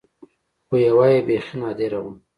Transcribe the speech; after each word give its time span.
خو 0.67 0.75
يوه 0.87 1.05
يې 1.13 1.19
بيخي 1.27 1.55
نادره 1.61 1.99
وه. 2.03 2.13